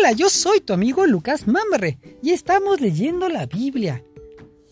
Hola, 0.00 0.12
yo 0.12 0.30
soy 0.30 0.60
tu 0.60 0.72
amigo 0.72 1.06
Lucas 1.06 1.46
Mamre 1.46 1.98
y 2.22 2.30
estamos 2.30 2.80
leyendo 2.80 3.28
la 3.28 3.44
Biblia. 3.44 4.02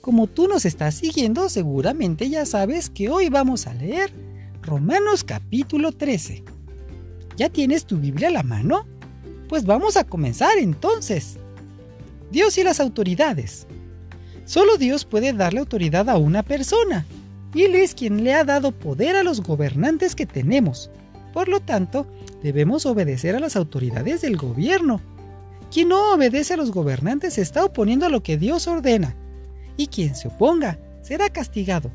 Como 0.00 0.26
tú 0.26 0.48
nos 0.48 0.64
estás 0.64 0.94
siguiendo, 0.94 1.50
seguramente 1.50 2.30
ya 2.30 2.46
sabes 2.46 2.88
que 2.88 3.10
hoy 3.10 3.28
vamos 3.28 3.66
a 3.66 3.74
leer 3.74 4.10
Romanos 4.62 5.24
capítulo 5.24 5.92
13. 5.92 6.44
¿Ya 7.36 7.50
tienes 7.50 7.84
tu 7.84 7.98
Biblia 7.98 8.28
a 8.28 8.30
la 8.30 8.42
mano? 8.42 8.86
Pues 9.50 9.66
vamos 9.66 9.98
a 9.98 10.04
comenzar 10.04 10.56
entonces. 10.56 11.36
Dios 12.30 12.56
y 12.56 12.64
las 12.64 12.80
autoridades. 12.80 13.66
Solo 14.46 14.78
Dios 14.78 15.04
puede 15.04 15.34
darle 15.34 15.60
autoridad 15.60 16.08
a 16.08 16.16
una 16.16 16.42
persona, 16.42 17.04
y 17.52 17.64
Él 17.64 17.74
es 17.74 17.94
quien 17.94 18.24
le 18.24 18.32
ha 18.32 18.44
dado 18.44 18.72
poder 18.72 19.14
a 19.14 19.24
los 19.24 19.42
gobernantes 19.42 20.14
que 20.14 20.24
tenemos. 20.24 20.90
Por 21.34 21.48
lo 21.48 21.60
tanto, 21.60 22.06
debemos 22.42 22.86
obedecer 22.86 23.36
a 23.36 23.40
las 23.40 23.56
autoridades 23.56 24.22
del 24.22 24.38
gobierno. 24.38 25.02
Quien 25.70 25.88
no 25.88 26.14
obedece 26.14 26.54
a 26.54 26.56
los 26.56 26.70
gobernantes 26.70 27.34
se 27.34 27.42
está 27.42 27.64
oponiendo 27.64 28.06
a 28.06 28.08
lo 28.08 28.22
que 28.22 28.38
Dios 28.38 28.66
ordena, 28.66 29.16
y 29.76 29.88
quien 29.88 30.14
se 30.14 30.28
oponga 30.28 30.78
será 31.02 31.28
castigado. 31.28 31.90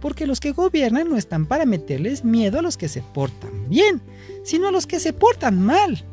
Porque 0.00 0.26
los 0.26 0.40
que 0.40 0.52
gobiernan 0.52 1.08
no 1.08 1.16
están 1.16 1.46
para 1.46 1.66
meterles 1.66 2.24
miedo 2.24 2.58
a 2.58 2.62
los 2.62 2.76
que 2.76 2.88
se 2.88 3.02
portan 3.02 3.68
bien, 3.68 4.00
sino 4.44 4.68
a 4.68 4.72
los 4.72 4.86
que 4.86 5.00
se 5.00 5.12
portan 5.12 5.60
mal. 5.60 6.04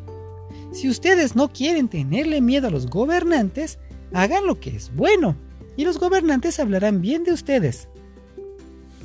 Si 0.72 0.90
ustedes 0.90 1.36
no 1.36 1.52
quieren 1.52 1.88
tenerle 1.88 2.42
miedo 2.42 2.68
a 2.68 2.72
los 2.72 2.88
gobernantes, 2.88 3.78
hagan 4.14 4.48
lo 4.48 4.60
que 4.60 4.76
es 4.76 4.94
bueno, 4.96 5.36
y 5.78 5.86
los 5.86 6.00
gobernantes 6.00 6.60
hablarán 6.60 7.02
bien 7.02 7.24
de 7.24 7.34
ustedes. 7.34 7.88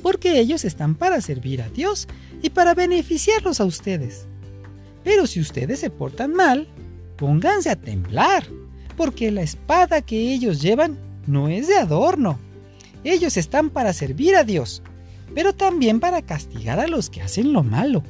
Porque 0.02 0.38
ellos 0.38 0.64
están 0.64 0.94
para 0.94 1.20
servir 1.20 1.60
a 1.60 1.68
Dios 1.68 2.08
y 2.40 2.50
para 2.50 2.74
beneficiarlos 2.74 3.60
a 3.60 3.64
ustedes. 3.64 4.26
Pero 5.04 5.26
si 5.26 5.40
ustedes 5.40 5.80
se 5.80 5.90
portan 5.90 6.32
mal, 6.32 6.68
pónganse 7.20 7.68
a 7.68 7.76
temblar, 7.76 8.46
porque 8.96 9.30
la 9.30 9.42
espada 9.42 10.00
que 10.00 10.32
ellos 10.32 10.62
llevan 10.62 10.98
no 11.26 11.48
es 11.48 11.68
de 11.68 11.76
adorno. 11.76 12.38
Ellos 13.04 13.36
están 13.36 13.68
para 13.68 13.92
servir 13.92 14.34
a 14.36 14.42
Dios, 14.42 14.82
pero 15.34 15.54
también 15.54 16.00
para 16.00 16.22
castigar 16.22 16.80
a 16.80 16.86
los 16.86 17.10
que 17.10 17.20
hacen 17.20 17.52
lo 17.52 17.62
malo. 17.62 18.02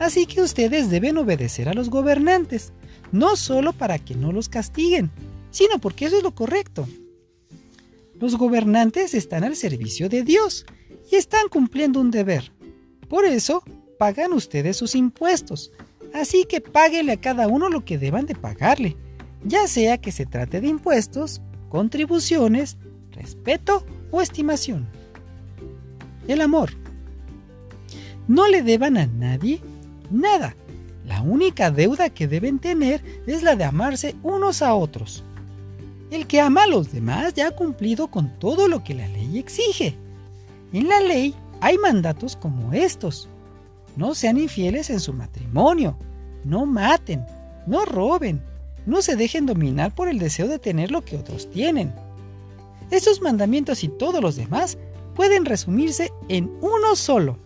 Así 0.00 0.26
que 0.26 0.42
ustedes 0.42 0.90
deben 0.90 1.18
obedecer 1.18 1.68
a 1.68 1.72
los 1.72 1.88
gobernantes, 1.88 2.72
no 3.12 3.36
solo 3.36 3.72
para 3.72 4.00
que 4.00 4.16
no 4.16 4.32
los 4.32 4.48
castiguen, 4.48 5.12
sino 5.50 5.78
porque 5.78 6.06
eso 6.06 6.16
es 6.16 6.24
lo 6.24 6.34
correcto. 6.34 6.88
Los 8.18 8.36
gobernantes 8.36 9.14
están 9.14 9.44
al 9.44 9.54
servicio 9.54 10.08
de 10.08 10.24
Dios 10.24 10.66
y 11.12 11.14
están 11.14 11.48
cumpliendo 11.48 12.00
un 12.00 12.10
deber. 12.10 12.50
Por 13.08 13.24
eso, 13.24 13.62
pagan 14.00 14.32
ustedes 14.32 14.76
sus 14.76 14.96
impuestos, 14.96 15.70
así 16.14 16.44
que 16.44 16.60
páguenle 16.60 17.12
a 17.12 17.20
cada 17.20 17.48
uno 17.48 17.68
lo 17.68 17.84
que 17.84 17.98
deban 17.98 18.26
de 18.26 18.34
pagarle, 18.34 18.96
ya 19.44 19.66
sea 19.66 19.98
que 19.98 20.12
se 20.12 20.26
trate 20.26 20.60
de 20.60 20.68
impuestos, 20.68 21.40
contribuciones, 21.68 22.76
respeto 23.12 23.84
o 24.10 24.20
estimación. 24.20 24.88
El 26.26 26.40
amor. 26.40 26.70
No 28.26 28.46
le 28.48 28.62
deban 28.62 28.96
a 28.96 29.06
nadie 29.06 29.60
nada 30.10 30.54
la 31.08 31.22
única 31.22 31.70
deuda 31.70 32.10
que 32.10 32.28
deben 32.28 32.58
tener 32.58 33.02
es 33.26 33.42
la 33.42 33.56
de 33.56 33.64
amarse 33.64 34.14
unos 34.22 34.60
a 34.60 34.74
otros. 34.74 35.24
El 36.10 36.26
que 36.26 36.40
ama 36.40 36.64
a 36.64 36.66
los 36.66 36.92
demás 36.92 37.32
ya 37.32 37.48
ha 37.48 37.50
cumplido 37.52 38.08
con 38.08 38.38
todo 38.38 38.68
lo 38.68 38.84
que 38.84 38.94
la 38.94 39.08
ley 39.08 39.38
exige. 39.38 39.96
En 40.72 40.88
la 40.88 41.00
ley 41.00 41.34
hay 41.62 41.78
mandatos 41.78 42.36
como 42.36 42.74
estos. 42.74 43.28
No 43.98 44.14
sean 44.14 44.38
infieles 44.38 44.90
en 44.90 45.00
su 45.00 45.12
matrimonio, 45.12 45.98
no 46.44 46.66
maten, 46.66 47.26
no 47.66 47.84
roben, 47.84 48.40
no 48.86 49.02
se 49.02 49.16
dejen 49.16 49.44
dominar 49.44 49.92
por 49.92 50.08
el 50.08 50.20
deseo 50.20 50.46
de 50.46 50.60
tener 50.60 50.92
lo 50.92 51.04
que 51.04 51.16
otros 51.16 51.50
tienen. 51.50 51.92
Estos 52.92 53.20
mandamientos 53.20 53.82
y 53.82 53.88
todos 53.88 54.22
los 54.22 54.36
demás 54.36 54.78
pueden 55.16 55.44
resumirse 55.44 56.12
en 56.28 56.48
uno 56.60 56.94
solo. 56.94 57.40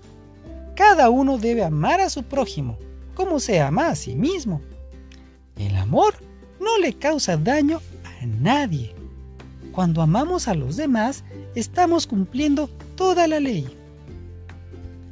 Cada 0.77 1.09
uno 1.09 1.39
debe 1.39 1.65
amar 1.65 2.03
a 2.03 2.11
su 2.11 2.23
prójimo 2.23 2.77
como 3.15 3.41
se 3.41 3.59
ama 3.59 3.89
a 3.89 3.97
sí 3.97 4.15
mismo. 4.15 4.61
El 5.57 5.75
amor 5.77 6.17
no 6.61 6.79
le 6.79 6.93
causa 6.93 7.39
daño 7.39 7.81
a 8.05 8.27
nadie. 8.27 8.95
Cuando 9.73 10.03
amamos 10.03 10.49
a 10.49 10.55
los 10.55 10.77
demás, 10.77 11.25
estamos 11.55 12.07
cumpliendo 12.07 12.69
toda 12.95 13.27
la 13.27 13.41
ley. 13.41 13.67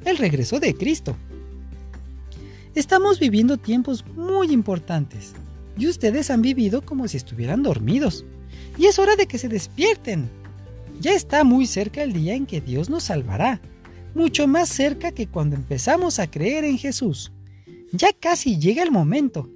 El 0.04 0.18
regreso 0.18 0.60
de 0.60 0.74
Cristo. 0.74 1.16
Estamos 2.76 3.18
viviendo 3.18 3.56
tiempos 3.56 4.06
muy 4.14 4.52
importantes 4.52 5.32
y 5.76 5.88
ustedes 5.88 6.30
han 6.30 6.40
vivido 6.40 6.82
como 6.82 7.08
si 7.08 7.16
estuvieran 7.16 7.64
dormidos. 7.64 8.24
Y 8.78 8.86
es 8.86 9.00
hora 9.00 9.16
de 9.16 9.26
que 9.26 9.38
se 9.38 9.48
despierten. 9.48 10.30
Ya 11.00 11.12
está 11.12 11.42
muy 11.42 11.66
cerca 11.66 12.04
el 12.04 12.12
día 12.12 12.34
en 12.34 12.46
que 12.46 12.60
Dios 12.60 12.88
nos 12.88 13.04
salvará, 13.04 13.60
mucho 14.14 14.46
más 14.46 14.68
cerca 14.68 15.10
que 15.10 15.26
cuando 15.26 15.56
empezamos 15.56 16.20
a 16.20 16.30
creer 16.30 16.62
en 16.62 16.78
Jesús. 16.78 17.32
Ya 17.92 18.12
casi 18.12 18.60
llega 18.60 18.84
el 18.84 18.92
momento. 18.92 19.50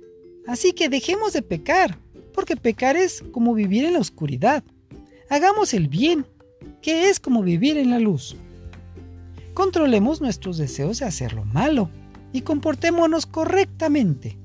Así 0.48 0.72
que 0.72 0.88
dejemos 0.88 1.32
de 1.34 1.42
pecar, 1.42 1.98
porque 2.32 2.56
pecar 2.56 2.96
es 2.96 3.22
como 3.30 3.54
vivir 3.54 3.84
en 3.84 3.92
la 3.92 4.00
oscuridad. 4.00 4.64
Hagamos 5.30 5.72
el 5.72 5.86
bien, 5.86 6.26
que 6.82 7.10
es 7.10 7.20
como 7.20 7.44
vivir 7.44 7.76
en 7.76 7.90
la 7.90 8.00
luz. 8.00 8.34
Controlemos 9.54 10.20
nuestros 10.20 10.58
deseos 10.58 10.98
de 10.98 11.06
hacer 11.06 11.32
lo 11.32 11.44
malo 11.44 11.90
y 12.34 12.42
comportémonos 12.42 13.24
correctamente, 13.24 14.36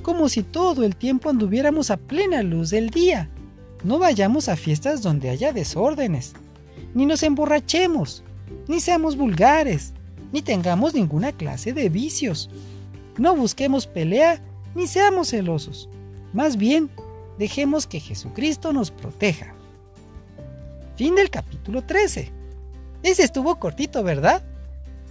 como 0.00 0.30
si 0.30 0.42
todo 0.42 0.84
el 0.84 0.96
tiempo 0.96 1.28
anduviéramos 1.28 1.90
a 1.90 1.98
plena 1.98 2.42
luz 2.42 2.70
del 2.70 2.88
día. 2.88 3.28
No 3.84 3.98
vayamos 3.98 4.48
a 4.48 4.56
fiestas 4.56 5.02
donde 5.02 5.28
haya 5.28 5.52
desórdenes, 5.52 6.32
ni 6.94 7.04
nos 7.04 7.22
emborrachemos, 7.22 8.24
ni 8.66 8.80
seamos 8.80 9.18
vulgares, 9.18 9.92
ni 10.32 10.40
tengamos 10.40 10.94
ninguna 10.94 11.32
clase 11.32 11.74
de 11.74 11.90
vicios 11.90 12.48
no 13.18 13.34
busquemos 13.34 13.88
pelea 13.88 14.40
ni 14.76 14.86
seamos 14.86 15.30
celosos. 15.30 15.88
Más 16.32 16.56
bien, 16.56 16.88
dejemos 17.36 17.86
que 17.86 17.98
Jesucristo 17.98 18.72
nos 18.72 18.92
proteja. 18.92 19.54
Fin 20.94 21.16
del 21.16 21.28
capítulo 21.28 21.82
13. 21.82 22.32
Ese 23.02 23.24
estuvo 23.24 23.58
cortito, 23.58 24.04
¿verdad? 24.04 24.44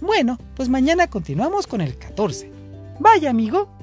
Bueno, 0.00 0.38
pues 0.54 0.68
mañana 0.68 1.08
continuamos 1.08 1.66
con 1.66 1.80
el 1.80 1.98
14. 1.98 2.50
Vaya, 3.00 3.30
amigo. 3.30 3.77